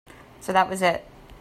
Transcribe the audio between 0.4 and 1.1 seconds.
that was it.